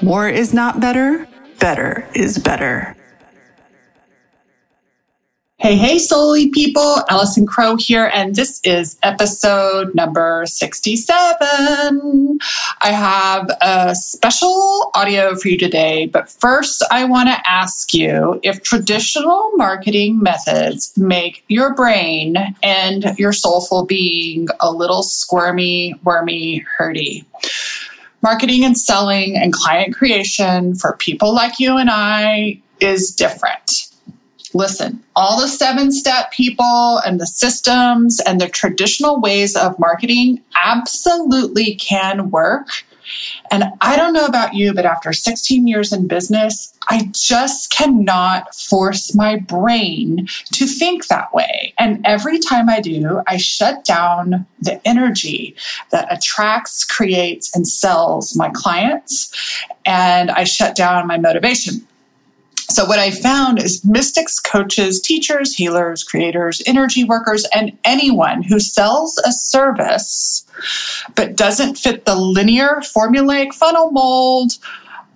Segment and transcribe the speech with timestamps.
[0.00, 1.26] More is not better,
[1.58, 2.94] better is better.
[5.60, 12.38] Hey, hey, Soully people, Allison Crow here, and this is episode number 67.
[12.80, 18.38] I have a special audio for you today, but first I want to ask you
[18.44, 26.58] if traditional marketing methods make your brain and your soulful being a little squirmy, wormy,
[26.58, 27.24] hurdy.
[28.22, 33.88] Marketing and selling and client creation for people like you and I is different
[34.54, 40.42] listen, all the seven step people and the systems and the traditional ways of marketing
[40.62, 42.68] absolutely can work.
[43.50, 48.54] And I don't know about you, but after 16 years in business, I just cannot
[48.54, 51.74] force my brain to think that way.
[51.78, 55.56] And every time I do, I shut down the energy
[55.90, 59.34] that attracts, creates, and sells my clients.
[59.84, 61.87] And I shut down my motivation.
[62.70, 68.60] So, what I found is mystics, coaches, teachers, healers, creators, energy workers, and anyone who
[68.60, 70.44] sells a service
[71.14, 74.58] but doesn't fit the linear formulaic funnel mold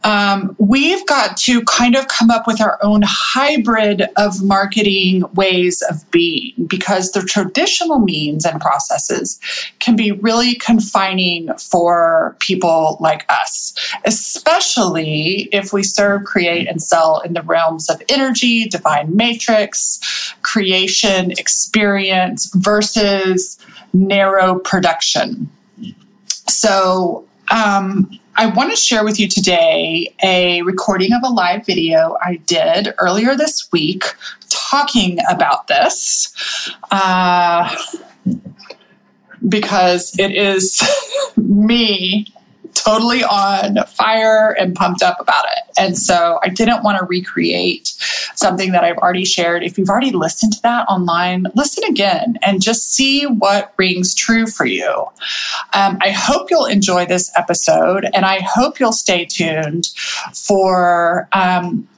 [0.05, 5.83] um, we've got to kind of come up with our own hybrid of marketing ways
[5.83, 9.41] of being because the traditional means and processes
[9.79, 17.21] can be really confining for people like us, especially if we serve, create, and sell
[17.21, 20.01] in the realms of energy, divine matrix,
[20.43, 23.59] creation, experience versus
[23.93, 25.49] narrow production.
[26.49, 32.17] So, um, I want to share with you today a recording of a live video
[32.23, 34.05] I did earlier this week
[34.49, 36.73] talking about this.
[36.91, 37.77] Uh,
[39.49, 40.83] because it is
[41.37, 42.33] me
[42.75, 45.73] totally on fire and pumped up about it.
[45.79, 47.92] And so I didn't want to recreate
[48.35, 49.63] something that I've already shared.
[49.63, 54.47] If you've already listened to that online, listen again and just see what rings true
[54.47, 55.07] for you.
[55.75, 59.89] Um, I hope you'll enjoy this episode and I hope you'll stay tuned
[60.35, 61.29] for.
[61.33, 61.89] Um,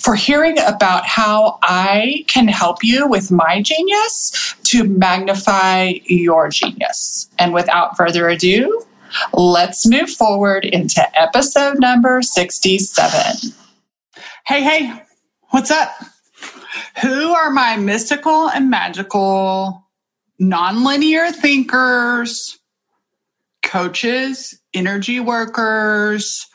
[0.00, 7.30] for hearing about how I can help you with my genius to magnify your genius.
[7.38, 8.84] And without further ado,
[9.32, 13.52] Let's move forward into episode number 67.
[14.46, 15.01] Hey, hey,
[15.52, 15.90] what's up?
[17.02, 19.86] Who are my mystical and magical
[20.40, 22.58] nonlinear thinkers,
[23.62, 26.46] coaches, energy workers,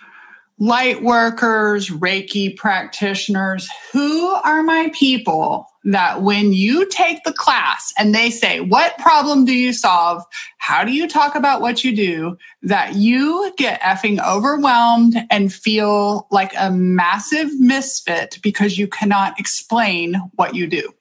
[0.57, 3.69] light workers, Reiki practitioners?
[3.93, 9.45] Who are my people that when you take the class and they say, What problem
[9.45, 10.21] do you solve?
[10.57, 12.37] How do you talk about what you do?
[12.61, 20.15] That you get effing overwhelmed and feel like a massive misfit because you cannot explain
[20.35, 20.91] what you do.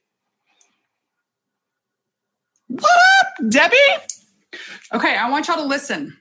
[2.68, 3.76] What up, Debbie?
[4.94, 6.16] Okay, I want y'all to listen.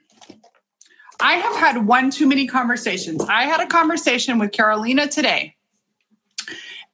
[1.19, 3.23] I have had one too many conversations.
[3.29, 5.54] I had a conversation with Carolina today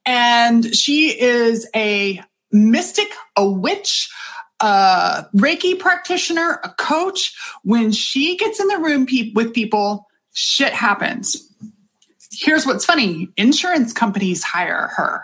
[0.04, 4.10] and she is a mystic, a witch,
[4.60, 7.34] a Reiki practitioner, a coach.
[7.62, 11.36] When she gets in the room pe- with people, shit happens.
[12.32, 15.22] Here's what's funny insurance companies hire her,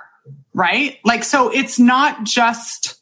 [0.54, 0.98] right?
[1.04, 2.96] Like, so it's not just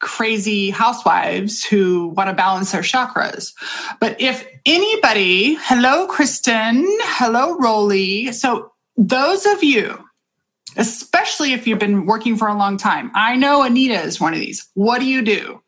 [0.00, 3.52] crazy housewives who want to balance their chakras.
[4.00, 8.32] But if anybody, hello, Kristen, hello, Rolly.
[8.32, 10.04] So those of you
[10.76, 13.10] especially if you've been working for a long time.
[13.14, 14.68] I know Anita is one of these.
[14.74, 15.60] What do you do?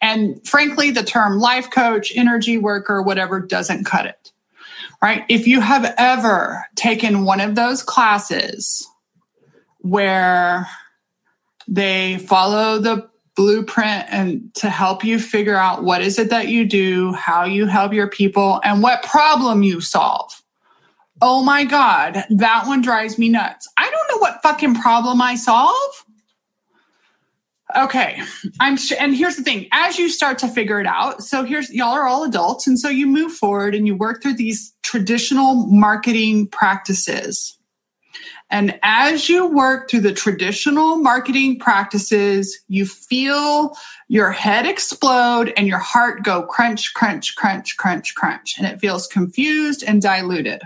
[0.00, 4.32] And frankly, the term life coach, energy worker, whatever doesn't cut it.
[5.02, 5.24] Right?
[5.28, 8.86] If you have ever taken one of those classes
[9.78, 10.66] where
[11.66, 16.66] they follow the blueprint and to help you figure out what is it that you
[16.66, 20.40] do, how you help your people, and what problem you solve
[21.22, 23.68] Oh my God, that one drives me nuts.
[24.10, 26.04] Know what fucking problem I solve.
[27.76, 28.20] Okay,
[28.58, 28.98] I'm sure.
[29.00, 32.06] And here's the thing: as you start to figure it out, so here's y'all are
[32.06, 37.56] all adults, and so you move forward and you work through these traditional marketing practices.
[38.52, 43.76] And as you work through the traditional marketing practices, you feel
[44.08, 49.06] your head explode and your heart go crunch, crunch, crunch, crunch, crunch, and it feels
[49.06, 50.62] confused and diluted.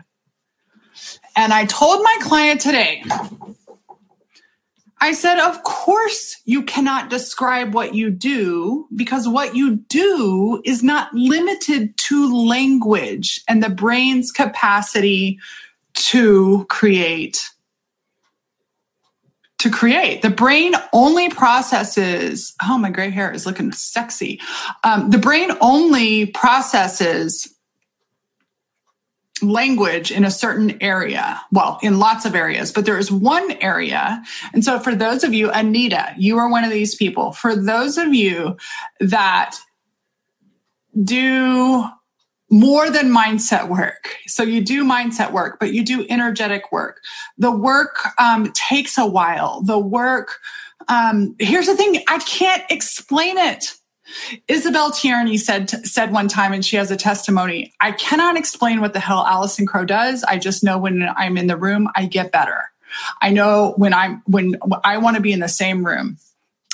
[1.36, 3.02] And I told my client today,
[5.00, 10.82] I said, of course you cannot describe what you do because what you do is
[10.82, 15.38] not limited to language and the brain's capacity
[15.94, 17.50] to create.
[19.58, 20.22] To create.
[20.22, 24.40] The brain only processes, oh, my gray hair is looking sexy.
[24.84, 27.53] Um, the brain only processes
[29.42, 31.40] language in a certain area.
[31.50, 34.22] Well, in lots of areas, but there is one area.
[34.52, 37.32] And so for those of you, Anita, you are one of these people.
[37.32, 38.56] For those of you
[39.00, 39.56] that
[41.02, 41.84] do
[42.50, 44.16] more than mindset work.
[44.26, 47.00] So you do mindset work, but you do energetic work.
[47.36, 49.62] The work um, takes a while.
[49.62, 50.38] The work,
[50.86, 53.74] um, here's the thing, I can't explain it.
[54.48, 57.72] Isabel Tierney said said one time, and she has a testimony.
[57.80, 60.24] I cannot explain what the hell Allison Crow does.
[60.24, 62.70] I just know when I'm in the room, I get better.
[63.20, 66.18] I know when I'm when I want to be in the same room.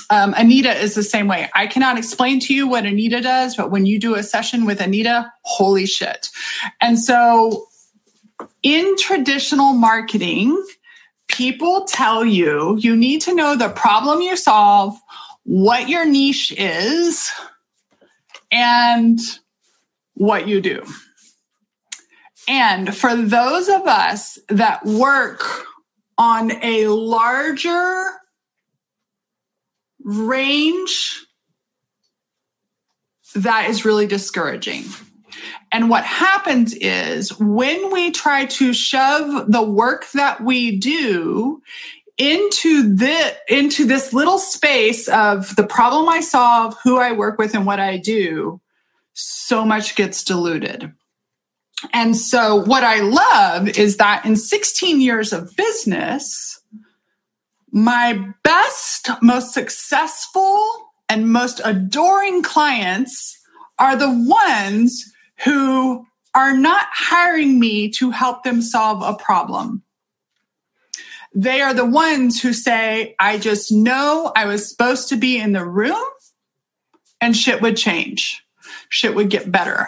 [0.09, 1.49] Um, Anita is the same way.
[1.55, 4.81] I cannot explain to you what Anita does, but when you do a session with
[4.81, 6.27] Anita, holy shit!
[6.81, 7.67] And so,
[8.61, 10.61] in traditional marketing,
[11.29, 14.99] people tell you you need to know the problem you solve
[15.43, 17.31] what your niche is
[18.51, 19.19] and
[20.13, 20.83] what you do.
[22.47, 25.65] And for those of us that work
[26.17, 28.05] on a larger
[30.03, 31.25] range,
[33.35, 34.85] that is really discouraging.
[35.71, 41.61] And what happens is when we try to shove the work that we do
[42.21, 47.55] into the into this little space of the problem I solve, who I work with,
[47.55, 48.61] and what I do,
[49.13, 50.93] so much gets diluted.
[51.93, 56.61] And so, what I love is that in 16 years of business,
[57.71, 60.63] my best, most successful,
[61.09, 63.35] and most adoring clients
[63.79, 65.11] are the ones
[65.43, 69.81] who are not hiring me to help them solve a problem.
[71.33, 75.53] They are the ones who say, I just know I was supposed to be in
[75.53, 76.03] the room
[77.21, 78.43] and shit would change.
[78.89, 79.87] Shit would get better.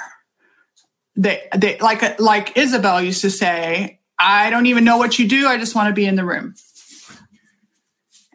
[1.16, 5.48] They, they, like, like Isabel used to say, I don't even know what you do.
[5.48, 6.56] I just want to be in the room.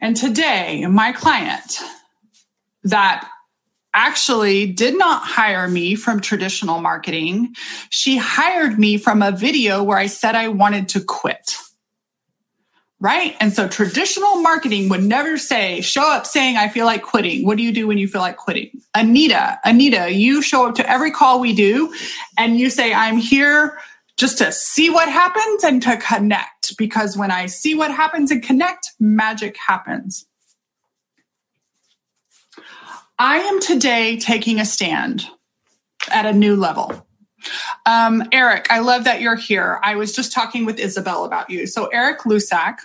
[0.00, 1.78] And today, my client
[2.84, 3.28] that
[3.94, 7.54] actually did not hire me from traditional marketing,
[7.90, 11.56] she hired me from a video where I said I wanted to quit
[13.00, 13.36] right?
[13.40, 17.44] And so traditional marketing would never say, show up saying, I feel like quitting.
[17.44, 18.70] What do you do when you feel like quitting?
[18.94, 21.94] Anita, Anita, you show up to every call we do
[22.36, 23.78] and you say, I'm here
[24.16, 26.76] just to see what happens and to connect.
[26.76, 30.26] Because when I see what happens and connect, magic happens.
[33.18, 35.24] I am today taking a stand
[36.10, 37.06] at a new level.
[37.86, 39.80] Um, Eric, I love that you're here.
[39.82, 41.66] I was just talking with Isabel about you.
[41.66, 42.78] So, Eric Lusak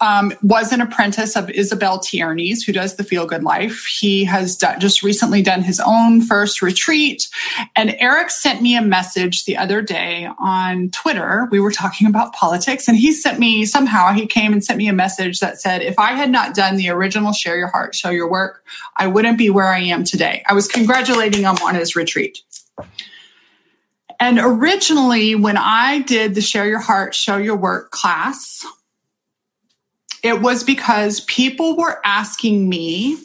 [0.00, 3.86] um, was an apprentice of Isabel Tierney's, who does the Feel Good Life.
[3.86, 7.28] He has just recently done his own first retreat.
[7.74, 11.48] And Eric sent me a message the other day on Twitter.
[11.50, 14.88] We were talking about politics, and he sent me somehow, he came and sent me
[14.88, 18.10] a message that said, If I had not done the original Share Your Heart, Show
[18.10, 18.64] Your Work,
[18.96, 20.42] I wouldn't be where I am today.
[20.48, 22.38] I was congratulating him on his retreat.
[24.18, 28.64] And originally, when I did the Share Your Heart, Show Your Work class,
[30.22, 33.18] it was because people were asking me,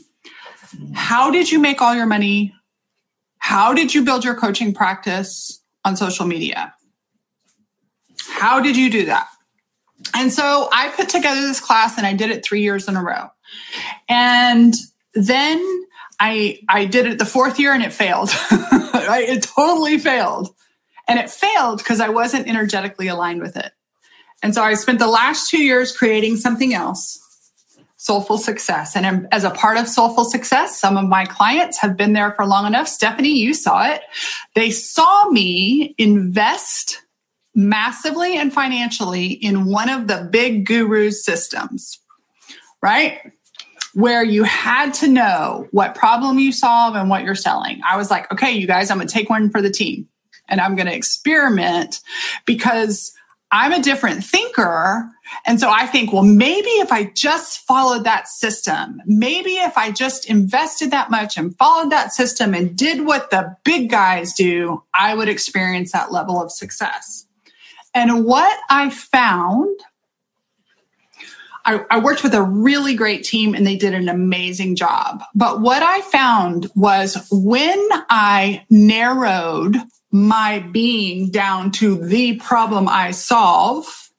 [0.93, 2.53] How did you make all your money?
[3.37, 6.73] How did you build your coaching practice on social media?
[8.29, 9.27] How did you do that?
[10.15, 13.03] And so I put together this class and I did it three years in a
[13.03, 13.29] row.
[14.09, 14.73] And
[15.13, 15.59] then
[16.19, 18.29] I I did it the fourth year and it failed.
[18.51, 20.53] it totally failed.
[21.07, 23.71] And it failed because I wasn't energetically aligned with it.
[24.43, 27.19] And so I spent the last two years creating something else,
[27.97, 28.95] Soulful Success.
[28.95, 32.45] And as a part of Soulful Success, some of my clients have been there for
[32.45, 32.87] long enough.
[32.87, 34.01] Stephanie, you saw it.
[34.55, 37.01] They saw me invest
[37.53, 41.99] massively and financially in one of the big gurus systems,
[42.81, 43.19] right?
[43.93, 47.81] where you had to know what problem you solve and what you're selling.
[47.85, 50.07] I was like, okay, you guys, I'm going to take one for the team
[50.51, 52.01] and I'm going to experiment
[52.45, 53.13] because
[53.51, 55.09] I'm a different thinker.
[55.45, 59.91] And so I think, well, maybe if I just followed that system, maybe if I
[59.91, 64.83] just invested that much and followed that system and did what the big guys do,
[64.93, 67.25] I would experience that level of success.
[67.93, 69.77] And what I found,
[71.65, 75.23] I, I, worked with a really great team and they did an amazing job.
[75.35, 77.77] But what I found was when
[78.09, 79.75] I narrowed
[80.11, 84.09] my being down to the problem I solve.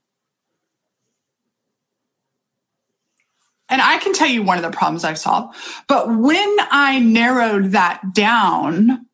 [3.69, 5.57] And I can tell you one of the problems I've solved.
[5.89, 9.07] But when I narrowed that down,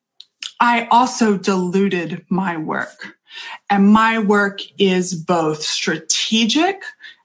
[0.60, 3.14] I also diluted my work.
[3.70, 6.82] And my work is both strategic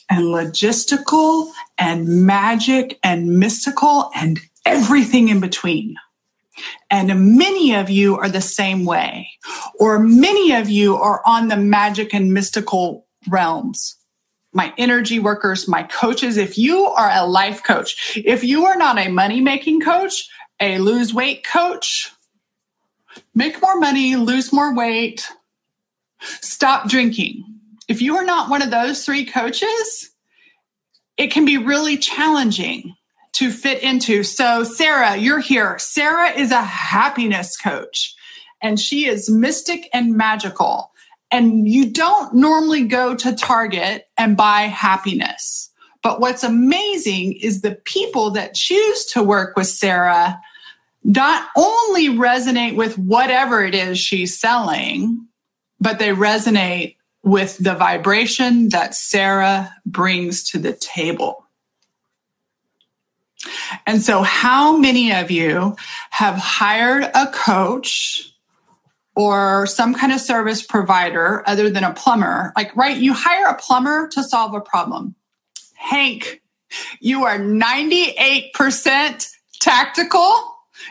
[0.10, 5.96] and logistical and magic and mystical and everything in between.
[6.90, 9.30] And many of you are the same way,
[9.80, 13.96] or many of you are on the magic and mystical realms.
[14.54, 19.00] My energy workers, my coaches, if you are a life coach, if you are not
[19.00, 20.28] a money making coach,
[20.60, 22.12] a lose weight coach,
[23.34, 25.28] make more money, lose more weight,
[26.22, 27.44] stop drinking.
[27.88, 30.12] If you are not one of those three coaches,
[31.18, 32.96] it can be really challenging
[33.34, 34.24] to fit into.
[34.24, 35.78] So, Sarah, you're here.
[35.80, 38.16] Sarah is a happiness coach
[38.62, 40.92] and she is mystic and magical.
[41.30, 45.72] And you don't normally go to Target and buy happiness.
[46.04, 50.40] But what's amazing is the people that choose to work with Sarah
[51.04, 55.28] not only resonate with whatever it is she's selling,
[55.80, 61.43] but they resonate with the vibration that Sarah brings to the table.
[63.86, 65.76] And so, how many of you
[66.12, 68.34] have hired a coach
[69.16, 72.54] or some kind of service provider other than a plumber?
[72.56, 75.16] Like, right, you hire a plumber to solve a problem.
[75.76, 76.42] Hank,
[77.00, 80.34] you are 98% tactical.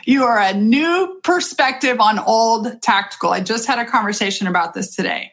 [0.05, 3.31] You are a new perspective on old tactical.
[3.31, 5.31] I just had a conversation about this today.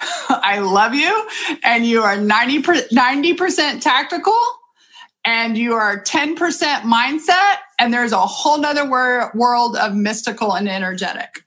[0.28, 1.28] I love you,
[1.62, 4.38] and you are 90 90% tactical
[5.26, 10.68] and you are 10% mindset and there's a whole nother wor- world of mystical and
[10.68, 11.44] energetic.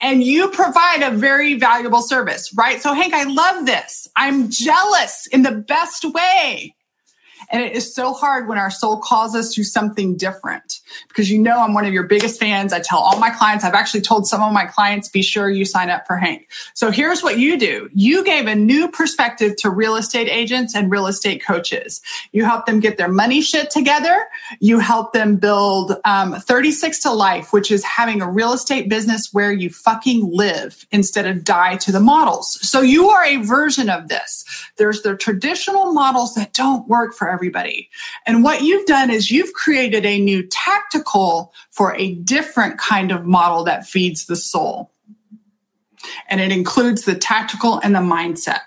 [0.00, 2.80] And you provide a very valuable service right?
[2.80, 4.08] So hank i love this.
[4.16, 6.74] I'm jealous in the best way
[7.54, 11.38] and it is so hard when our soul calls us to something different because you
[11.38, 12.72] know I'm one of your biggest fans.
[12.72, 15.64] I tell all my clients, I've actually told some of my clients, be sure you
[15.64, 16.48] sign up for Hank.
[16.74, 17.88] So here's what you do.
[17.94, 22.02] You gave a new perspective to real estate agents and real estate coaches.
[22.32, 24.26] You help them get their money shit together.
[24.58, 29.28] You help them build um, 36 to life, which is having a real estate business
[29.30, 32.58] where you fucking live instead of die to the models.
[32.68, 34.44] So you are a version of this.
[34.76, 37.90] There's the traditional models that don't work for everybody.
[38.26, 43.26] And what you've done is you've created a new tactical for a different kind of
[43.26, 44.90] model that feeds the soul.
[46.30, 48.60] And it includes the tactical and the mindset.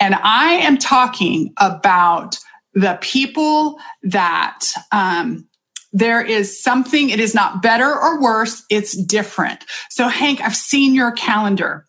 [0.00, 2.38] And I am talking about
[2.72, 5.46] the people that um,
[5.92, 9.66] there is something, it is not better or worse, it's different.
[9.90, 11.84] So, Hank, I've seen your calendar.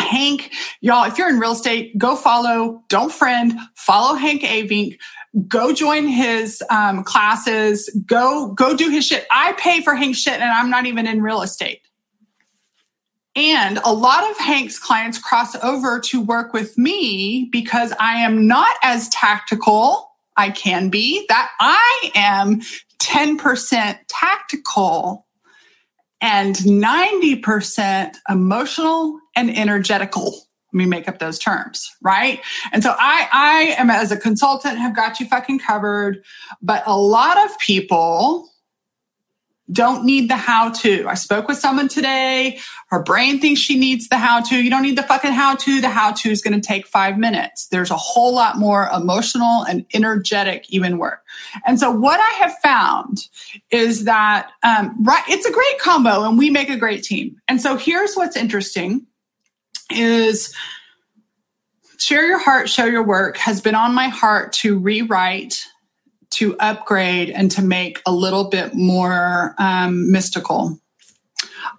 [0.00, 4.98] Hank, y'all, if you're in real estate, go follow, don't friend, follow Hank Avink,
[5.46, 9.26] go join his um, classes, go go do his shit.
[9.30, 11.80] I pay for Hank's shit, and I'm not even in real estate.
[13.36, 18.48] And a lot of Hank's clients cross over to work with me because I am
[18.48, 20.10] not as tactical.
[20.36, 22.62] I can be that I am
[23.00, 25.27] 10% tactical
[26.20, 30.32] and 90% emotional and energetical.
[30.72, 32.40] Let me make up those terms, right?
[32.72, 36.22] And so I, I am as a consultant have got you fucking covered,
[36.60, 38.50] but a lot of people
[39.70, 41.06] don't need the how to.
[41.06, 42.58] I spoke with someone today.
[42.88, 44.56] Her brain thinks she needs the how to.
[44.56, 45.80] You don't need the fucking how to.
[45.80, 47.66] The how to is going to take five minutes.
[47.66, 51.22] There's a whole lot more emotional and energetic even work.
[51.66, 53.18] And so what I have found
[53.70, 57.36] is that, um, right, it's a great combo and we make a great team.
[57.46, 59.06] And so here's what's interesting
[59.90, 60.54] is
[61.98, 65.66] share your heart, show your work has been on my heart to rewrite
[66.30, 70.78] to upgrade and to make a little bit more um, mystical.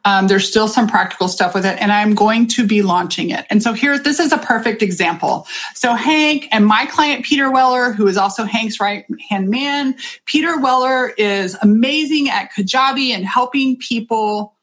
[0.06, 3.46] Um, there's still some practical stuff with it, and I'm going to be launching it.
[3.50, 5.46] And so here, this is a perfect example.
[5.76, 10.60] So Hank and my client Peter Weller, who is also Hank's right hand man, Peter
[10.60, 14.54] Weller is amazing at Kajabi and helping people.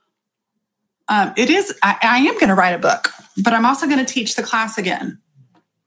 [1.09, 1.77] Um, it is.
[1.83, 3.11] I, I am going to write a book,
[3.43, 5.21] but I'm also going to teach the class again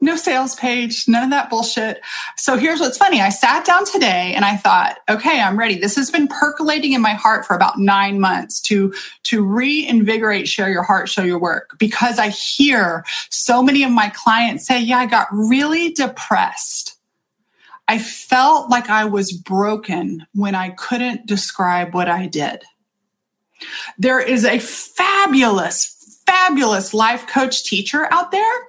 [0.01, 2.01] no sales page, none of that bullshit.
[2.38, 3.22] So here's what's funny.
[3.22, 5.77] I sat down today and I thought, okay, I'm ready.
[5.77, 10.70] This has been percolating in my heart for about nine months to, to reinvigorate, share
[10.70, 15.00] your heart, show your work because I hear so many of my clients say, yeah,
[15.00, 16.96] I got really depressed.
[17.89, 22.63] I felt like I was broken when I couldn't describe what I did.
[23.98, 28.69] There is a fabulous, fabulous life coach teacher out there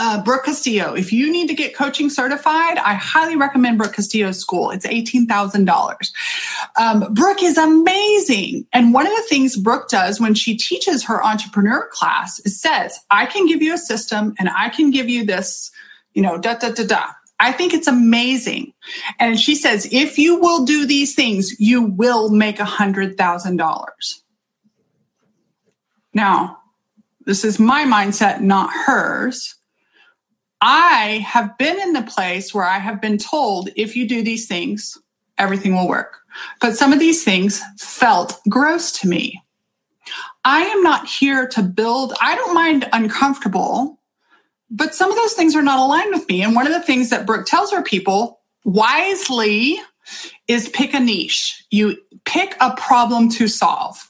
[0.00, 0.94] uh, Brooke Castillo.
[0.94, 4.70] If you need to get coaching certified, I highly recommend Brooke Castillo's school.
[4.70, 6.10] It's $18,000.
[6.80, 8.66] Um, Brooke is amazing.
[8.72, 12.98] And one of the things Brooke does when she teaches her entrepreneur class is says,
[13.10, 15.70] I can give you a system and I can give you this,
[16.14, 17.06] you know, da, da, da, da.
[17.38, 18.72] I think it's amazing.
[19.18, 23.58] And she says, if you will do these things, you will make a hundred thousand
[23.58, 24.22] dollars.
[26.14, 26.58] Now,
[27.26, 29.56] this is my mindset, not hers.
[30.60, 34.46] I have been in the place where I have been told if you do these
[34.46, 34.98] things,
[35.38, 36.18] everything will work.
[36.60, 39.42] But some of these things felt gross to me.
[40.44, 43.98] I am not here to build, I don't mind uncomfortable,
[44.70, 46.42] but some of those things are not aligned with me.
[46.42, 49.78] And one of the things that Brooke tells her people wisely
[50.48, 51.64] is pick a niche.
[51.70, 54.09] You pick a problem to solve.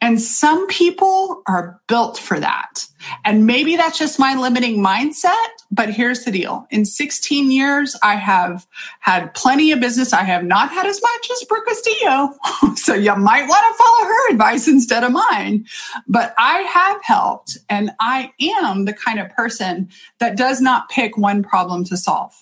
[0.00, 2.86] And some people are built for that.
[3.24, 5.34] And maybe that's just my limiting mindset.
[5.70, 6.66] But here's the deal.
[6.70, 8.66] In 16 years, I have
[9.00, 10.12] had plenty of business.
[10.12, 12.34] I have not had as much as Brooke Castillo.
[12.76, 15.66] so you might want to follow her advice instead of mine.
[16.06, 21.16] But I have helped and I am the kind of person that does not pick
[21.16, 22.32] one problem to solve.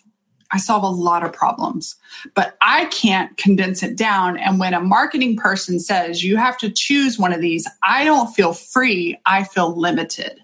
[0.52, 1.96] I solve a lot of problems,
[2.34, 4.38] but I can't condense it down.
[4.38, 8.32] And when a marketing person says you have to choose one of these, I don't
[8.34, 9.18] feel free.
[9.26, 10.40] I feel limited.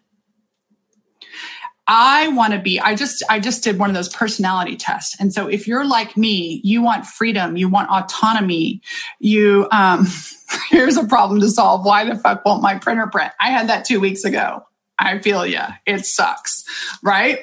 [1.88, 5.16] I want to be, I just, I just did one of those personality tests.
[5.20, 8.80] And so if you're like me, you want freedom, you want autonomy,
[9.18, 10.06] you, um,
[10.70, 11.84] here's a problem to solve.
[11.84, 13.32] Why the fuck won't my printer print?
[13.40, 14.64] I had that two weeks ago.
[14.98, 15.60] I feel you.
[15.84, 16.64] It sucks.
[17.02, 17.40] Right.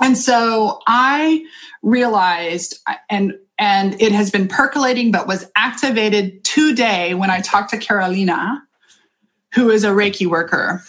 [0.00, 1.44] And so I
[1.84, 7.78] realized and and it has been percolating but was activated today when I talked to
[7.78, 8.62] Carolina,
[9.54, 10.82] who is a Reiki worker.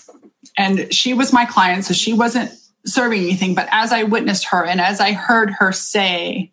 [0.58, 2.52] And she was my client, so she wasn't
[2.86, 3.54] serving anything.
[3.54, 6.52] But as I witnessed her and as I heard her say,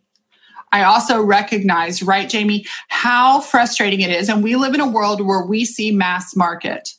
[0.72, 4.28] I also recognize, right, Jamie, how frustrating it is.
[4.28, 6.90] And we live in a world where we see mass market.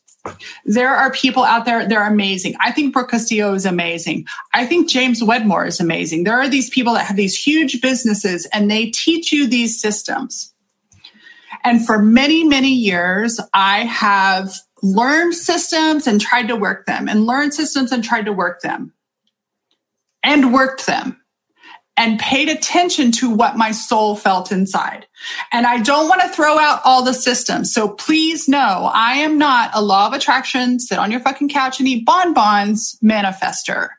[0.65, 2.55] There are people out there, they're amazing.
[2.61, 4.25] I think Brooke Castillo is amazing.
[4.53, 6.23] I think James Wedmore is amazing.
[6.23, 10.53] There are these people that have these huge businesses and they teach you these systems.
[11.63, 17.25] And for many, many years, I have learned systems and tried to work them and
[17.25, 18.93] learned systems and tried to work them
[20.23, 21.22] and worked them
[21.95, 25.05] and paid attention to what my soul felt inside.
[25.51, 27.71] And I don't want to throw out all the systems.
[27.71, 31.79] So please know I am not a law of attraction, sit on your fucking couch
[31.79, 33.89] and eat bonbons manifester.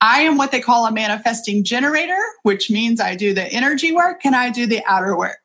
[0.00, 4.24] I am what they call a manifesting generator, which means I do the energy work
[4.24, 5.38] and I do the outer work.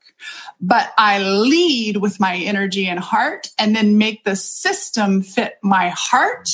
[0.61, 5.89] But I lead with my energy and heart and then make the system fit my
[5.89, 6.49] heart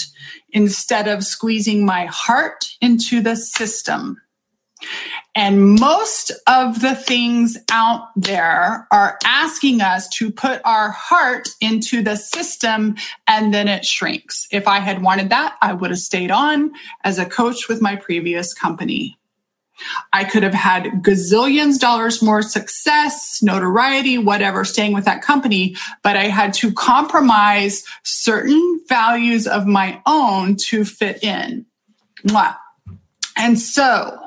[0.51, 4.19] instead of squeezing my heart into the system.
[5.35, 12.01] And most of the things out there are asking us to put our heart into
[12.01, 12.95] the system
[13.27, 14.47] and then it shrinks.
[14.51, 16.71] If I had wanted that, I would have stayed on
[17.03, 19.17] as a coach with my previous company.
[20.11, 26.17] I could have had gazillions dollars more success, notoriety, whatever, staying with that company, but
[26.17, 31.65] I had to compromise certain values of my own to fit in.
[33.37, 34.19] And so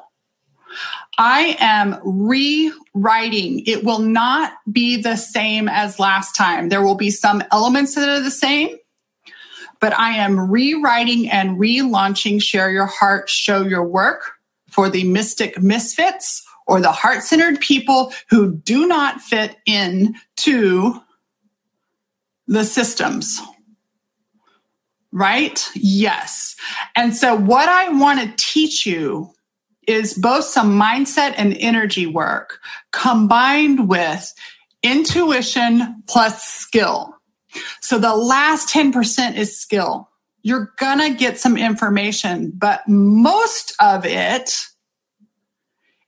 [1.19, 3.65] I am rewriting.
[3.67, 6.69] It will not be the same as last time.
[6.69, 8.77] There will be some elements that are the same,
[9.79, 14.33] but I am rewriting and relaunching Share Your Heart, Show Your Work
[14.71, 21.01] for the mystic misfits or the heart centered people who do not fit in to
[22.47, 23.41] the systems.
[25.13, 25.69] Right?
[25.75, 26.57] Yes.
[26.97, 29.35] And so, what I want to teach you
[29.87, 32.61] is both some mindset and energy work
[32.93, 34.33] combined with
[34.83, 37.15] intuition plus skill.
[37.81, 40.09] So the last 10% is skill.
[40.43, 44.67] You're gonna get some information, but most of it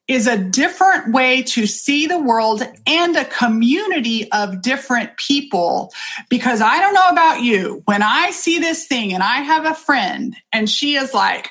[0.07, 5.93] is a different way to see the world and a community of different people.
[6.29, 9.75] Because I don't know about you, when I see this thing and I have a
[9.75, 11.49] friend and she is like,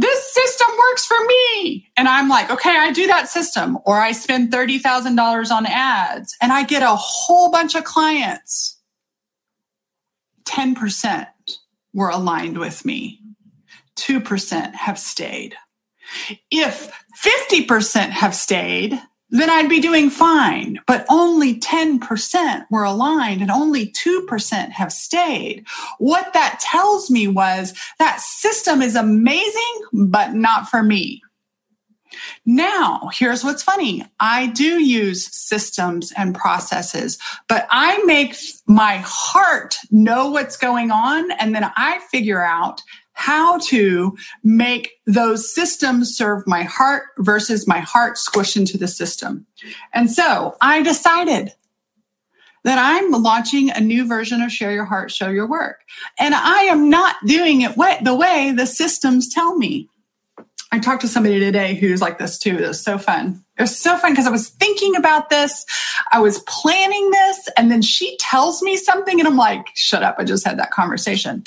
[0.00, 1.90] this system works for me.
[1.96, 3.78] And I'm like, okay, I do that system.
[3.84, 8.78] Or I spend $30,000 on ads and I get a whole bunch of clients.
[10.44, 11.26] 10%
[11.92, 13.20] were aligned with me,
[13.96, 15.56] 2% have stayed.
[16.48, 20.78] If 50% have stayed, then I'd be doing fine.
[20.86, 25.66] But only 10% were aligned and only 2% have stayed.
[25.98, 31.22] What that tells me was that system is amazing, but not for me.
[32.46, 34.04] Now, here's what's funny.
[34.18, 38.36] I do use systems and processes, but I make
[38.66, 41.30] my heart know what's going on.
[41.32, 42.82] And then I figure out
[43.18, 49.44] how to make those systems serve my heart versus my heart squish into the system.
[49.92, 51.52] And so I decided
[52.62, 55.80] that I'm launching a new version of Share Your Heart, Show Your Work.
[56.20, 59.88] And I am not doing it the way the systems tell me.
[60.70, 62.56] I talked to somebody today who's like this too.
[62.56, 63.44] It was so fun.
[63.58, 65.66] It was so fun because I was thinking about this.
[66.12, 70.14] I was planning this and then she tells me something and I'm like, shut up.
[70.18, 71.42] I just had that conversation.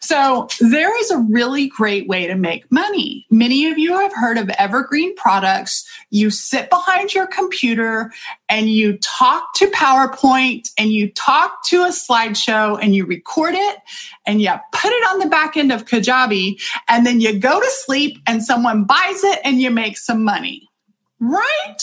[0.00, 3.26] So there is a really great way to make money.
[3.30, 5.88] Many of you have heard of evergreen products.
[6.10, 8.12] You sit behind your computer
[8.50, 13.78] and you talk to PowerPoint and you talk to a slideshow and you record it
[14.26, 17.70] and you put it on the back end of Kajabi and then you go to
[17.70, 20.68] sleep and someone buys it and you make some money.
[21.24, 21.78] Right?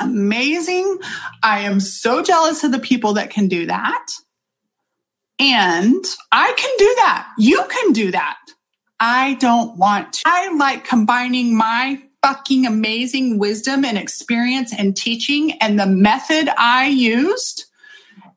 [0.00, 0.98] Amazing.
[1.42, 4.06] I am so jealous of the people that can do that.
[5.38, 7.28] And I can do that.
[7.38, 8.36] You can do that.
[9.00, 10.22] I don't want to.
[10.26, 16.86] I like combining my fucking amazing wisdom and experience and teaching and the method I
[16.86, 17.64] used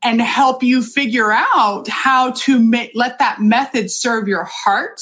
[0.01, 5.01] and help you figure out how to make, let that method serve your heart,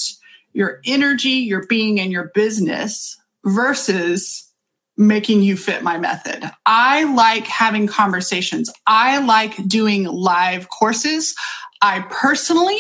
[0.54, 4.51] your energy, your being, and your business versus
[4.98, 6.44] making you fit my method.
[6.66, 8.72] I like having conversations.
[8.88, 11.36] I like doing live courses.
[11.82, 12.80] I personally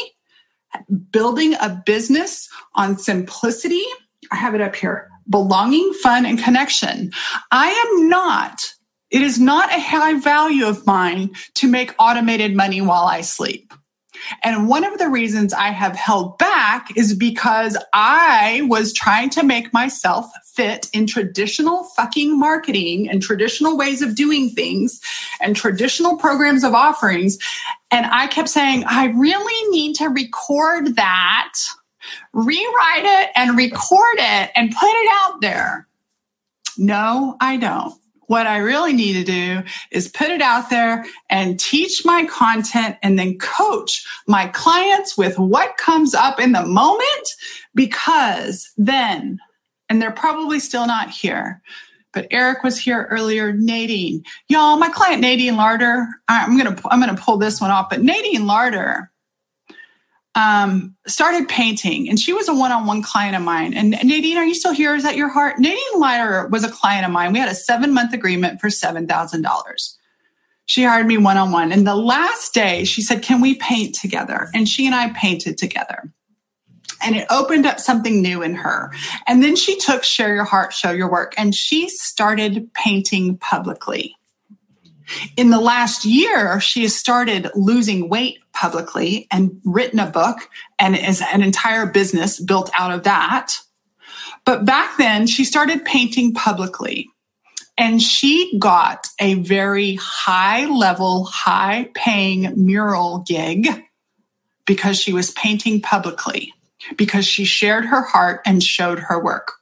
[1.12, 3.84] building a business on simplicity.
[4.32, 5.10] I have it up here.
[5.30, 7.12] Belonging, fun, and connection.
[7.52, 8.74] I am not,
[9.10, 13.74] it is not a high value of mine to make automated money while I sleep.
[14.43, 19.43] And one of the reasons I have held back is because I was trying to
[19.43, 24.99] make myself fit in traditional fucking marketing and traditional ways of doing things
[25.41, 27.38] and traditional programs of offerings.
[27.89, 31.53] And I kept saying, I really need to record that,
[32.34, 35.88] rewrite it and record it and put it out there.
[36.77, 38.01] No, I don't.
[38.32, 42.96] What I really need to do is put it out there and teach my content
[43.04, 47.30] and then coach my clients with what comes up in the moment
[47.76, 49.38] because then,
[49.89, 51.62] and they're probably still not here,
[52.13, 53.52] but Eric was here earlier.
[53.52, 56.08] Nadine, y'all, my client Nadine Larder.
[56.30, 59.12] I'm gonna I'm gonna pull this one off, but Nadine Larder
[60.36, 63.74] um, started painting, and she was a one-on-one client of mine.
[63.74, 64.96] And Nadine, are you still here?
[64.96, 65.60] Is that your heart?
[65.60, 67.34] Nadine Leiter was a client of mine.
[67.34, 69.98] We had a seven-month agreement for seven thousand dollars.
[70.65, 74.70] She hired me one-on-one, and the last day she said, "Can we paint together?" And
[74.70, 76.12] she and I painted together.
[77.04, 78.91] And it opened up something new in her.
[79.26, 84.15] And then she took Share Your Heart, Show Your Work, and she started painting publicly.
[85.38, 90.95] In the last year, she has started losing weight publicly and written a book and
[90.95, 93.54] is an entire business built out of that.
[94.45, 97.08] But back then, she started painting publicly
[97.78, 103.67] and she got a very high level, high paying mural gig
[104.65, 106.54] because she was painting publicly,
[106.95, 109.54] because she shared her heart and showed her work.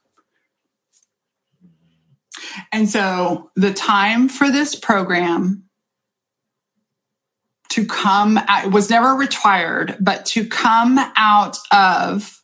[2.72, 5.64] And so the time for this program
[7.70, 12.40] to come it was never retired, but to come out of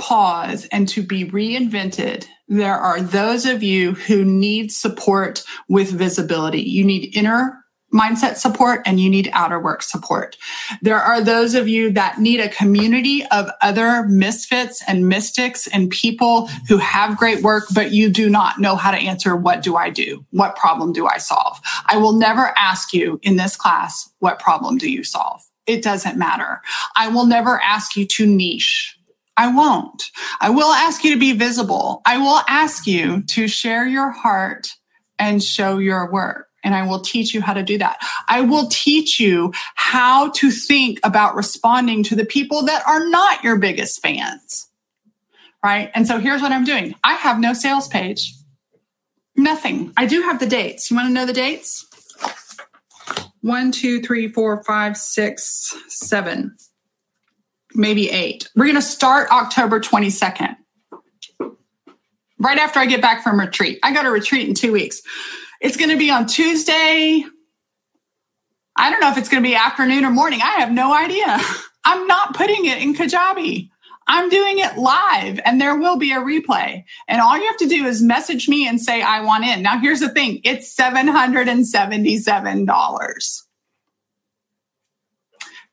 [0.00, 2.26] pause and to be reinvented.
[2.48, 6.62] There are those of you who need support with visibility.
[6.62, 7.59] You need inner
[7.92, 10.36] mindset support and you need outer work support.
[10.82, 15.90] There are those of you that need a community of other misfits and mystics and
[15.90, 19.76] people who have great work, but you do not know how to answer what do
[19.76, 20.24] I do?
[20.30, 21.58] What problem do I solve?
[21.86, 25.42] I will never ask you in this class, what problem do you solve?
[25.66, 26.60] It doesn't matter.
[26.96, 28.96] I will never ask you to niche.
[29.36, 30.02] I won't.
[30.40, 32.02] I will ask you to be visible.
[32.04, 34.68] I will ask you to share your heart
[35.18, 36.49] and show your work.
[36.62, 37.98] And I will teach you how to do that.
[38.28, 43.42] I will teach you how to think about responding to the people that are not
[43.42, 44.68] your biggest fans.
[45.62, 45.90] Right.
[45.94, 48.34] And so here's what I'm doing I have no sales page,
[49.36, 49.92] nothing.
[49.96, 50.90] I do have the dates.
[50.90, 51.86] You want to know the dates?
[53.42, 56.56] One, two, three, four, five, six, seven,
[57.74, 58.48] maybe eight.
[58.54, 60.56] We're going to start October 22nd
[62.40, 63.78] right after I get back from retreat.
[63.82, 65.02] I got a retreat in two weeks.
[65.60, 67.24] It's going to be on Tuesday.
[68.76, 70.40] I don't know if it's going to be afternoon or morning.
[70.42, 71.38] I have no idea.
[71.84, 73.68] I'm not putting it in Kajabi.
[74.06, 76.84] I'm doing it live and there will be a replay.
[77.06, 79.62] And all you have to do is message me and say, I want in.
[79.62, 83.42] Now, here's the thing it's $777.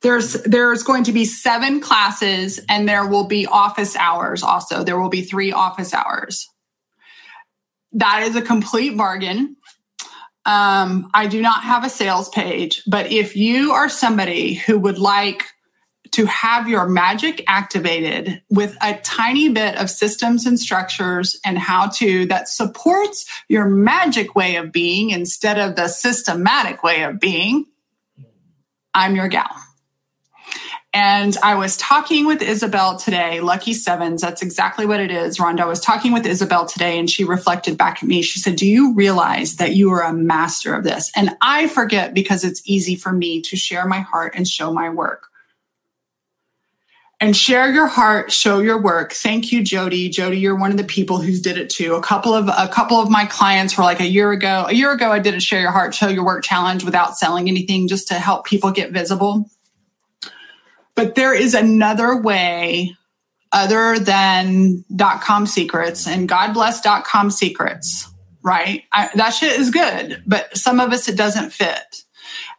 [0.02, 4.84] There's, there's going to be seven classes and there will be office hours also.
[4.84, 6.48] There will be three office hours.
[7.94, 9.57] That is a complete bargain.
[10.48, 14.98] Um, I do not have a sales page, but if you are somebody who would
[14.98, 15.44] like
[16.12, 21.90] to have your magic activated with a tiny bit of systems and structures and how
[21.90, 27.66] to that supports your magic way of being instead of the systematic way of being,
[28.94, 29.50] I'm your gal.
[31.00, 34.20] And I was talking with Isabel today, Lucky Sevens.
[34.20, 35.60] That's exactly what it is, Rhonda.
[35.60, 38.24] I was talking with Isabel today and she reflected back at me.
[38.24, 41.12] She said, Do you realize that you are a master of this?
[41.16, 44.90] And I forget because it's easy for me to share my heart and show my
[44.90, 45.28] work.
[47.20, 49.14] And share your heart, show your work.
[49.14, 50.10] Thank you, Jody.
[50.10, 51.94] Jody, you're one of the people who did it too.
[51.94, 54.66] A couple of a couple of my clients were like a year ago.
[54.68, 57.48] A year ago, I did a share your heart, show your work challenge without selling
[57.48, 59.48] anything, just to help people get visible
[60.98, 62.94] but there is another way
[63.54, 68.10] other than dot com secrets and God bless dot com secrets,
[68.44, 68.84] right?
[68.92, 72.04] I, that shit is good, but some of us it doesn't fit.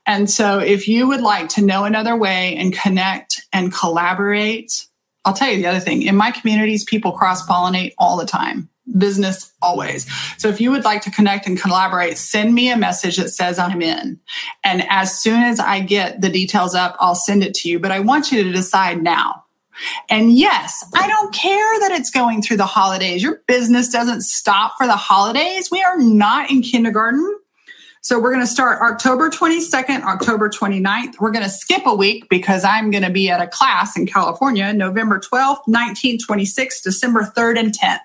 [0.07, 4.87] And so if you would like to know another way and connect and collaborate,
[5.27, 6.01] I'll tell you the other thing.
[6.01, 10.07] In my communities, people cross pollinate all the time business always.
[10.39, 13.59] So if you would like to connect and collaborate, send me a message that says
[13.59, 14.19] I'm in.
[14.65, 17.79] And as soon as I get the details up, I'll send it to you.
[17.79, 19.45] But I want you to decide now.
[20.09, 23.23] And yes, I don't care that it's going through the holidays.
[23.23, 25.71] Your business doesn't stop for the holidays.
[25.71, 27.39] We are not in kindergarten.
[28.01, 31.21] So we're going to start October 22nd, October 29th.
[31.21, 34.07] We're going to skip a week because I'm going to be at a class in
[34.07, 37.99] California, November 12th, 19th, 26th, December 3rd, and 10th.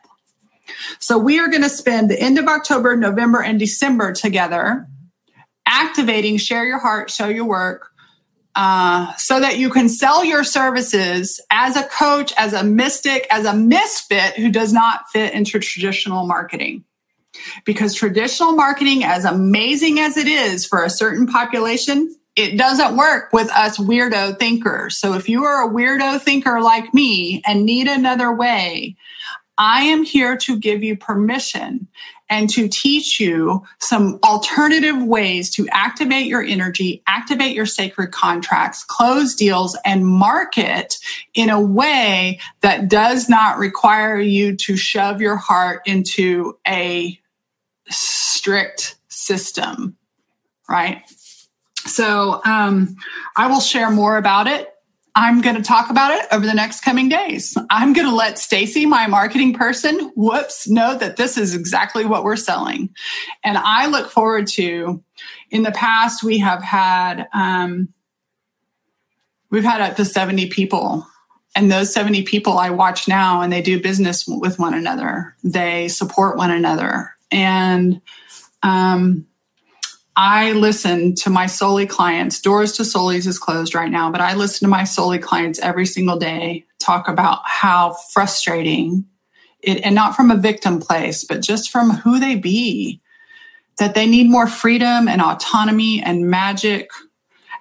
[1.00, 4.88] So we are going to spend the end of October, November, and December together
[5.66, 7.90] activating Share Your Heart, Show Your Work.
[8.56, 13.46] Uh, so that you can sell your services as a coach, as a mystic, as
[13.46, 16.84] a misfit who does not fit into traditional marketing.
[17.66, 23.34] Because traditional marketing, as amazing as it is for a certain population, it doesn't work
[23.34, 24.98] with us weirdo thinkers.
[24.98, 28.96] So if you are a weirdo thinker like me and need another way,
[29.58, 31.88] I am here to give you permission
[32.30, 38.84] and to teach you some alternative ways to activate your energy, activate your sacred contracts,
[38.84, 40.98] close deals, and market
[41.36, 47.20] in a way that does not require you to shove your heart into a
[47.90, 49.96] strict system,
[50.68, 51.04] right?
[51.86, 52.96] So um,
[53.38, 54.73] I will share more about it
[55.16, 57.56] I'm going to talk about it over the next coming days.
[57.70, 62.24] I'm going to let Stacy, my marketing person, whoops, know that this is exactly what
[62.24, 62.90] we're selling.
[63.44, 65.04] And I look forward to,
[65.52, 67.90] in the past, we have had, um,
[69.52, 71.06] we've had up to 70 people.
[71.56, 75.36] And those 70 people I watch now and they do business with one another.
[75.44, 77.12] They support one another.
[77.32, 78.02] And,
[78.64, 79.28] um,
[80.16, 82.40] I listen to my Soully clients.
[82.40, 85.86] Doors to Soully's is closed right now, but I listen to my Soully clients every
[85.86, 89.06] single day talk about how frustrating
[89.62, 93.00] it, and not from a victim place, but just from who they be,
[93.80, 96.90] that they need more freedom and autonomy and magic.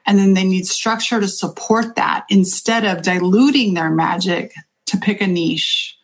[0.05, 4.53] And then they need structure to support that instead of diluting their magic
[4.87, 5.97] to pick a niche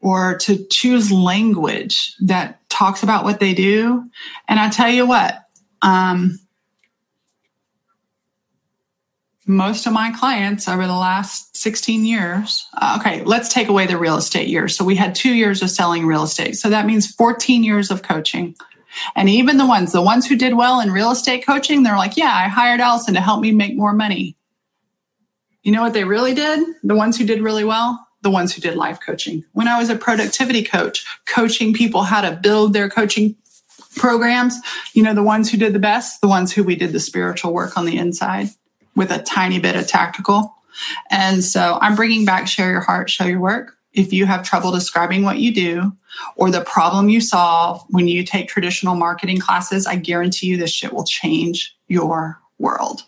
[0.00, 4.04] or to choose language that talks about what they do.
[4.48, 5.45] And I tell you what,
[5.86, 6.40] um,
[9.46, 12.66] most of my clients over the last 16 years.
[12.74, 14.76] Uh, okay, let's take away the real estate years.
[14.76, 16.56] So we had two years of selling real estate.
[16.56, 18.56] So that means 14 years of coaching.
[19.14, 22.16] And even the ones, the ones who did well in real estate coaching, they're like,
[22.16, 24.36] yeah, I hired Allison to help me make more money.
[25.62, 26.66] You know what they really did?
[26.82, 28.04] The ones who did really well?
[28.22, 29.44] The ones who did life coaching.
[29.52, 33.36] When I was a productivity coach, coaching people how to build their coaching
[33.96, 34.58] programs,
[34.92, 37.52] you know, the ones who did the best, the ones who we did the spiritual
[37.52, 38.48] work on the inside
[38.94, 40.54] with a tiny bit of tactical.
[41.10, 43.76] And so I'm bringing back share your heart, show your work.
[43.92, 45.92] If you have trouble describing what you do
[46.36, 50.70] or the problem you solve when you take traditional marketing classes, I guarantee you this
[50.70, 53.02] shit will change your world.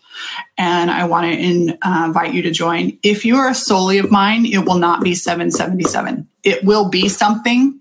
[0.57, 2.97] And I want to in, uh, invite you to join.
[3.03, 6.27] If you are a Soully of mine, it will not be 777.
[6.43, 7.79] It will be something.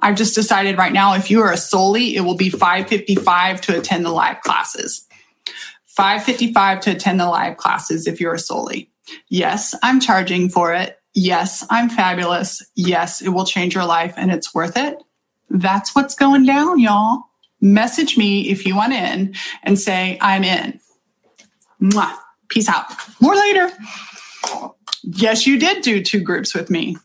[0.00, 3.78] I've just decided right now, if you are a Soully, it will be 555 to
[3.78, 5.06] attend the live classes.
[5.86, 8.88] 555 to attend the live classes if you're a Soully.
[9.28, 11.00] Yes, I'm charging for it.
[11.14, 12.62] Yes, I'm fabulous.
[12.76, 15.02] Yes, it will change your life and it's worth it.
[15.50, 17.24] That's what's going down, y'all.
[17.60, 19.34] Message me if you want in
[19.64, 20.78] and say, I'm in.
[21.82, 22.14] Mwah.
[22.48, 22.86] Peace out.
[23.20, 23.70] More later.
[25.02, 26.96] Yes, you did do two groups with me.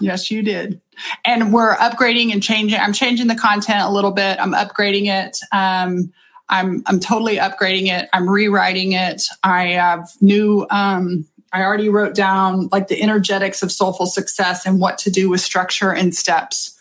[0.00, 0.80] Yes, you did.
[1.24, 2.78] And we're upgrading and changing.
[2.78, 4.38] I'm changing the content a little bit.
[4.40, 5.38] I'm upgrading it.
[5.52, 6.12] Um,
[6.48, 8.08] I'm I'm totally upgrading it.
[8.12, 9.22] I'm rewriting it.
[9.42, 14.80] I have new um, I already wrote down like the energetics of soulful success and
[14.80, 16.74] what to do with structure and steps.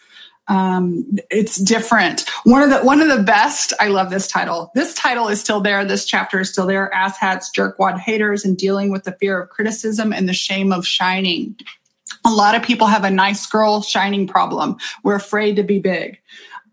[0.49, 2.25] Um, it's different.
[2.43, 3.73] One of the one of the best.
[3.79, 4.71] I love this title.
[4.75, 5.83] This title is still there.
[5.83, 6.93] This chapter is still there.
[6.93, 10.87] Ass hats, jerkwad haters, and dealing with the fear of criticism and the shame of
[10.87, 11.57] shining.
[12.27, 14.77] A lot of people have a nice girl shining problem.
[15.03, 16.19] We're afraid to be big.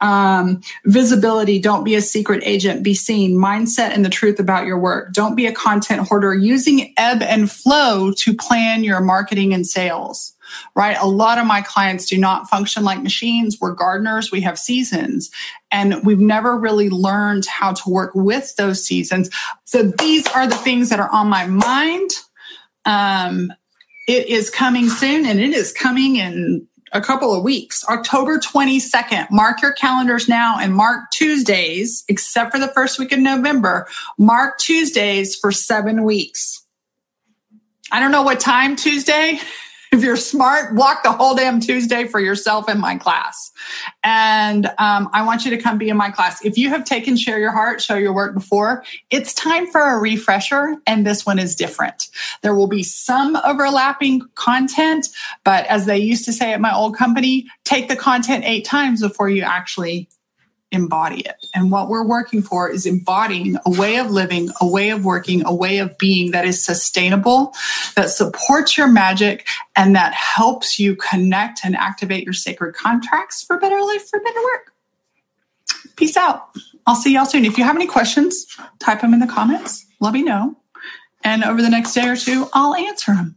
[0.00, 3.38] Um, visibility don't be a secret agent be seen.
[3.38, 5.12] Mindset and the truth about your work.
[5.12, 6.34] Don't be a content hoarder.
[6.34, 10.34] Using ebb and flow to plan your marketing and sales
[10.74, 10.96] right?
[11.00, 13.58] A lot of my clients do not function like machines.
[13.60, 14.30] We're gardeners.
[14.30, 15.30] We have seasons.
[15.70, 19.30] And we've never really learned how to work with those seasons.
[19.64, 22.10] So these are the things that are on my mind.
[22.84, 23.52] Um,
[24.06, 29.30] it is coming soon and it is coming in a couple of weeks, October 22nd.
[29.30, 33.88] Mark your calendars now and mark Tuesdays, except for the first week of November.
[34.16, 36.64] Mark Tuesdays for seven weeks.
[37.90, 39.40] I don't know what time Tuesday.
[39.94, 43.52] If you're smart, block the whole damn Tuesday for yourself in my class.
[44.02, 46.44] And um, I want you to come be in my class.
[46.44, 50.00] If you have taken Share Your Heart, Show Your Work before, it's time for a
[50.00, 50.74] refresher.
[50.88, 52.08] And this one is different.
[52.42, 55.10] There will be some overlapping content,
[55.44, 59.00] but as they used to say at my old company, take the content eight times
[59.00, 60.08] before you actually
[60.74, 61.46] embody it.
[61.54, 65.44] And what we're working for is embodying a way of living, a way of working,
[65.46, 67.54] a way of being that is sustainable,
[67.96, 73.58] that supports your magic, and that helps you connect and activate your sacred contracts for
[73.58, 74.72] better life, for better work.
[75.96, 76.48] Peace out.
[76.86, 77.44] I'll see y'all soon.
[77.44, 78.46] If you have any questions,
[78.78, 79.86] type them in the comments.
[80.00, 80.56] Let me know.
[81.22, 83.36] And over the next day or two, I'll answer them.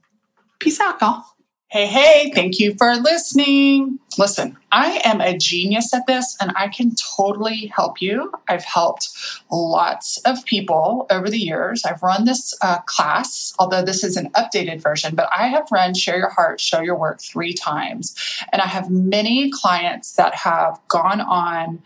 [0.60, 1.23] Peace out, y'all.
[1.69, 3.99] Hey, hey, thank you for listening.
[4.17, 8.32] Listen, I am a genius at this and I can totally help you.
[8.47, 9.10] I've helped
[9.51, 11.84] lots of people over the years.
[11.84, 15.93] I've run this uh, class, although this is an updated version, but I have run
[15.93, 18.15] Share Your Heart, Show Your Work three times.
[18.53, 21.82] And I have many clients that have gone on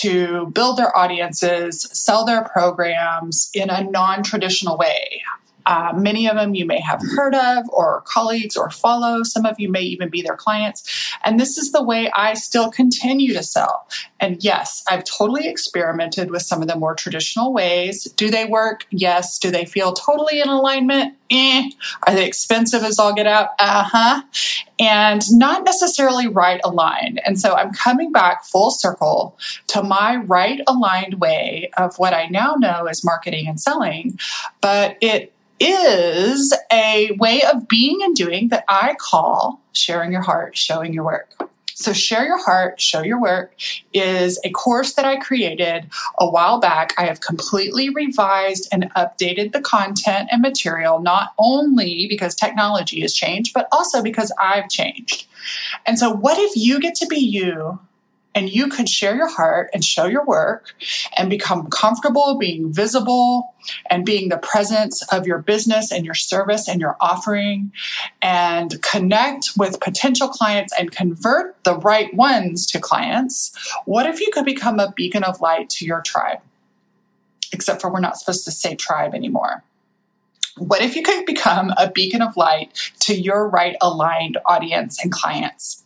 [0.00, 5.22] to build their audiences, sell their programs in a non traditional way.
[5.66, 9.22] Uh, many of them you may have heard of or colleagues or follow.
[9.22, 11.08] Some of you may even be their clients.
[11.24, 13.88] And this is the way I still continue to sell.
[14.20, 18.04] And yes, I've totally experimented with some of the more traditional ways.
[18.04, 18.86] Do they work?
[18.90, 19.38] Yes.
[19.38, 21.16] Do they feel totally in alignment?
[21.30, 21.70] Eh.
[22.06, 23.50] Are they expensive as all get out?
[23.58, 24.22] Uh huh.
[24.78, 27.20] And not necessarily right aligned.
[27.24, 32.26] And so I'm coming back full circle to my right aligned way of what I
[32.26, 34.18] now know as marketing and selling.
[34.60, 40.56] But it is a way of being and doing that I call sharing your heart,
[40.56, 41.34] showing your work.
[41.76, 43.56] So, Share Your Heart, Show Your Work
[43.92, 45.90] is a course that I created
[46.20, 46.94] a while back.
[46.96, 53.12] I have completely revised and updated the content and material, not only because technology has
[53.12, 55.26] changed, but also because I've changed.
[55.84, 57.80] And so, what if you get to be you
[58.34, 60.74] and you could share your heart and show your work
[61.16, 63.54] and become comfortable being visible
[63.88, 67.72] and being the presence of your business and your service and your offering
[68.20, 73.56] and connect with potential clients and convert the right ones to clients.
[73.84, 76.40] What if you could become a beacon of light to your tribe?
[77.52, 79.62] Except for we're not supposed to say tribe anymore.
[80.56, 85.10] What if you could become a beacon of light to your right aligned audience and
[85.10, 85.83] clients?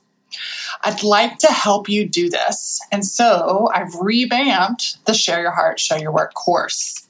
[0.82, 2.80] I'd like to help you do this.
[2.92, 7.08] And so I've revamped the Share Your Heart, Show Your Work course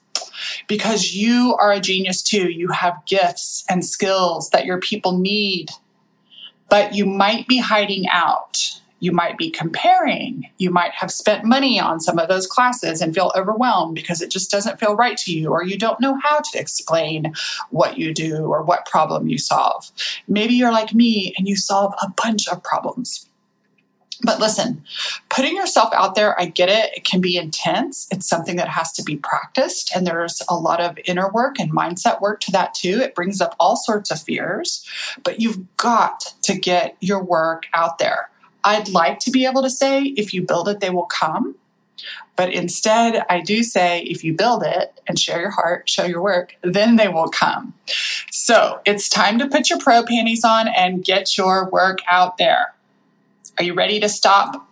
[0.66, 2.50] because you are a genius too.
[2.50, 5.70] You have gifts and skills that your people need,
[6.68, 8.80] but you might be hiding out.
[9.00, 10.48] You might be comparing.
[10.58, 14.30] You might have spent money on some of those classes and feel overwhelmed because it
[14.30, 17.34] just doesn't feel right to you, or you don't know how to explain
[17.70, 19.90] what you do or what problem you solve.
[20.26, 23.28] Maybe you're like me and you solve a bunch of problems.
[24.22, 24.82] But listen,
[25.28, 26.90] putting yourself out there, I get it.
[26.96, 28.08] It can be intense.
[28.10, 29.94] It's something that has to be practiced.
[29.94, 33.00] And there's a lot of inner work and mindset work to that too.
[33.00, 34.84] It brings up all sorts of fears,
[35.22, 38.28] but you've got to get your work out there.
[38.64, 41.54] I'd like to be able to say, if you build it, they will come.
[42.36, 46.22] But instead, I do say, if you build it and share your heart, show your
[46.22, 47.74] work, then they will come.
[48.30, 52.74] So it's time to put your pro panties on and get your work out there.
[53.58, 54.68] Are you ready to stop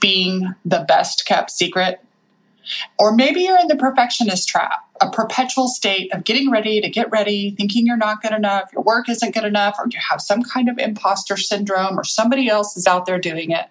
[0.00, 2.02] being the best kept secret?
[2.98, 7.10] Or maybe you're in the perfectionist trap, a perpetual state of getting ready to get
[7.10, 10.42] ready, thinking you're not good enough, your work isn't good enough, or you have some
[10.42, 13.66] kind of imposter syndrome, or somebody else is out there doing it.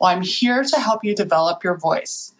[0.00, 2.34] Well, I'm here to help you develop your voice.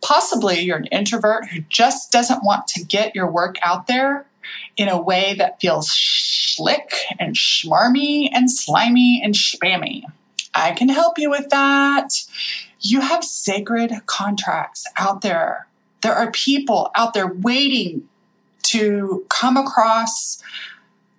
[0.00, 4.26] Possibly you're an introvert who just doesn't want to get your work out there
[4.76, 10.02] in a way that feels slick and schmarmy and slimy and spammy.
[10.54, 12.08] I can help you with that.
[12.82, 15.66] You have sacred contracts out there.
[16.02, 18.08] There are people out there waiting
[18.64, 20.42] to come across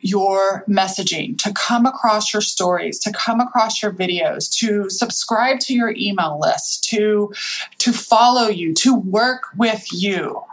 [0.01, 5.74] your messaging, to come across your stories, to come across your videos, to subscribe to
[5.74, 7.34] your email list, to,
[7.78, 10.43] to follow you, to work with you.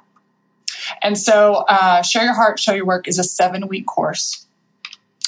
[1.02, 4.46] And so, uh, Share Your Heart, Show Your Work is a seven week course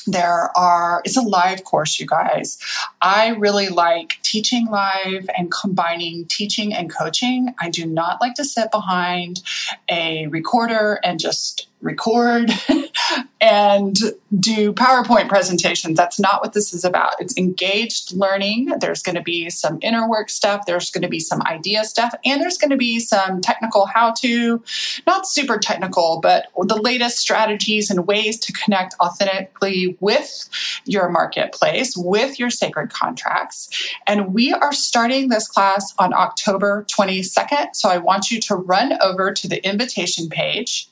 [0.06, 2.58] there are it's a live course you guys.
[3.00, 7.54] I really like teaching live and combining teaching and coaching.
[7.60, 9.42] I do not like to sit behind
[9.88, 12.50] a recorder and just record
[13.40, 13.96] and
[14.38, 15.96] do PowerPoint presentations.
[15.96, 17.20] That's not what this is about.
[17.20, 18.72] It's engaged learning.
[18.80, 22.14] There's going to be some inner work stuff, there's going to be some idea stuff,
[22.24, 24.62] and there's going to be some technical how to,
[25.06, 30.48] not super technical, but the latest strategies and ways to connect authentically with
[30.84, 33.68] your marketplace, with your sacred contracts.
[34.06, 37.74] And we are starting this class on October 22nd.
[37.74, 40.88] So I want you to run over to the invitation page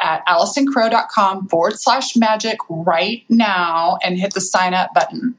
[0.00, 5.36] at allisoncrow.com forward slash magic right now and hit the sign up button.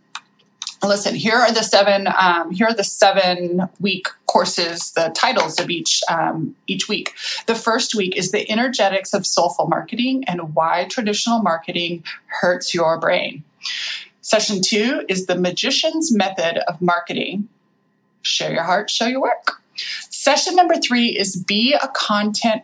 [0.83, 2.07] Listen, here are the seven.
[2.07, 4.91] Um, here are the seven week courses.
[4.91, 7.13] The titles of each um, each week.
[7.47, 12.99] The first week is the energetics of soulful marketing and why traditional marketing hurts your
[12.99, 13.43] brain.
[14.21, 17.49] Session two is the magician's method of marketing.
[18.21, 19.61] Share your heart, show your work.
[20.09, 22.63] Session number three is be a content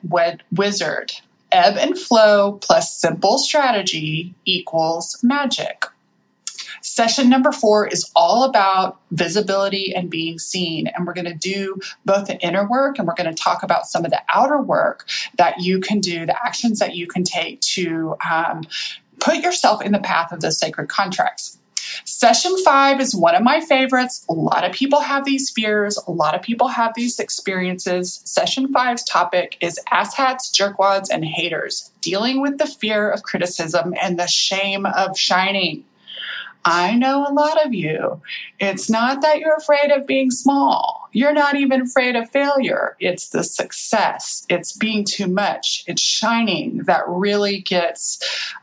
[0.52, 1.14] wizard
[1.54, 5.86] ebb and flow plus simple strategy equals magic.
[6.82, 10.88] Session number four is all about visibility and being seen.
[10.88, 13.88] And we're going to do both the inner work and we're going to talk about
[13.88, 17.62] some of the outer work that you can do, the actions that you can take
[17.62, 18.64] to um,
[19.20, 21.58] put yourself in the path of the sacred contracts.
[22.06, 24.26] Session five is one of my favorites.
[24.30, 25.98] A lot of people have these fears.
[26.08, 28.22] A lot of people have these experiences.
[28.26, 34.20] Session five's topic is asshats, jerkwads, and haters, dealing with the fear of criticism and
[34.20, 35.86] the shame of shining.
[36.66, 38.22] I know a lot of you.
[38.60, 41.10] It's not that you're afraid of being small.
[41.12, 42.96] You're not even afraid of failure.
[43.00, 44.46] It's the success.
[44.50, 45.84] It's being too much.
[45.88, 48.20] It's shining that really gets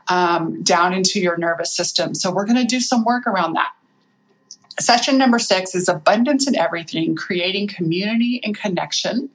[0.07, 2.15] um, down into your nervous system.
[2.15, 3.71] So we're going to do some work around that.
[4.79, 9.29] Session number six is abundance in everything, creating community and connection.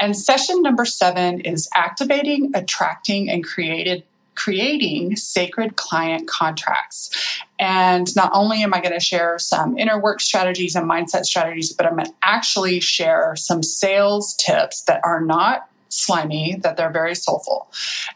[0.00, 4.04] And session number seven is activating, attracting, and created
[4.38, 7.10] creating sacred client contracts.
[7.58, 11.72] And not only am I going to share some inner work strategies and mindset strategies,
[11.72, 15.68] but I'm going to actually share some sales tips that are not
[15.98, 17.70] slimy, that they're very soulful.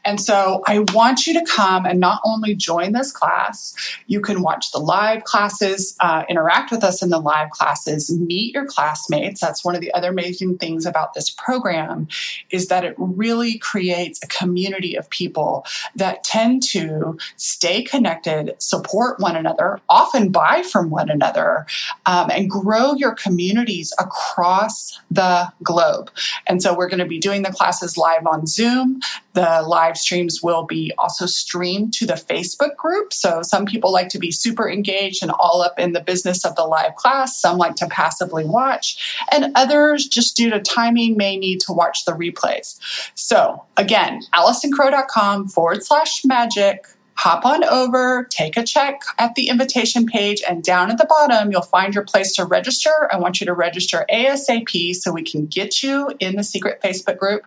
[0.04, 3.74] And so I want you to come and not only join this class,
[4.06, 8.54] you can watch the live classes, uh, interact with us in the live classes, meet
[8.54, 9.40] your classmates.
[9.40, 12.08] That's one of the other amazing things about this program
[12.50, 15.64] is that it really creates a community of people
[15.96, 21.66] that tend to stay connected, support one another, often buy from one another,
[22.06, 26.10] um, and grow your communities across the globe.
[26.46, 29.00] And so we're going to be doing the class classes live on Zoom.
[29.32, 33.14] The live streams will be also streamed to the Facebook group.
[33.14, 36.54] So some people like to be super engaged and all up in the business of
[36.54, 37.40] the live class.
[37.40, 42.04] Some like to passively watch, and others, just due to timing, may need to watch
[42.04, 42.78] the replays.
[43.14, 46.84] So again, AllisonCrow.com forward slash magic
[47.22, 51.52] hop on over, take a check at the invitation page, and down at the bottom,
[51.52, 52.90] you'll find your place to register.
[53.12, 57.18] I want you to register ASAP so we can get you in the secret Facebook
[57.18, 57.44] group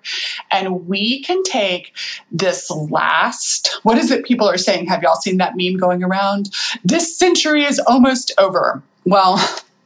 [0.50, 1.94] and we can take
[2.32, 4.88] this last, what is it people are saying?
[4.88, 6.52] Have y'all seen that meme going around?
[6.86, 8.82] This century is almost over.
[9.04, 9.38] Well,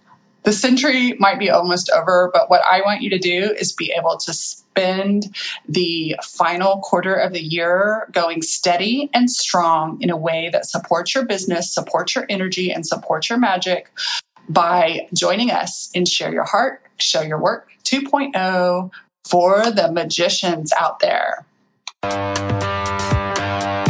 [0.43, 3.91] the century might be almost over, but what I want you to do is be
[3.97, 4.33] able to
[4.79, 5.35] spend
[5.67, 11.13] the final quarter of the year going steady and strong in a way that supports
[11.13, 13.91] your business, supports your energy, and supports your magic
[14.47, 18.89] by joining us in Share Your Heart, Show Your Work 2.0
[19.25, 21.45] for the magicians out there.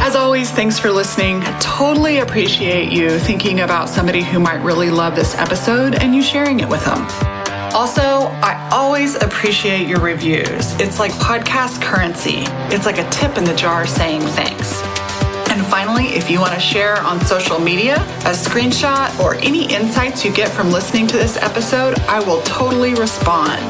[0.02, 1.44] As always, thanks for listening.
[1.44, 6.24] I Totally appreciate you thinking about somebody who might really love this episode and you
[6.24, 7.39] sharing it with them.
[7.74, 8.02] Also,
[8.42, 10.74] I always appreciate your reviews.
[10.80, 12.44] It's like podcast currency.
[12.74, 14.82] It's like a tip in the jar saying thanks.
[15.52, 20.26] And finally, if you want to share on social media a screenshot or any insights
[20.26, 23.62] you get from listening to this episode, I will totally respond.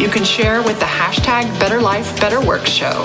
[0.00, 3.04] You can share with the hashtag Better Life, Better Work Show.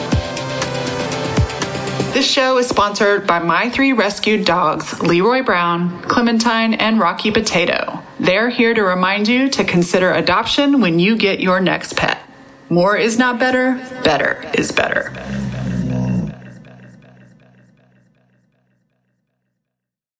[2.13, 8.04] This show is sponsored by my three rescued dogs, Leroy Brown, Clementine, and Rocky Potato.
[8.19, 12.21] They're here to remind you to consider adoption when you get your next pet.
[12.69, 15.11] More is not better, better is better.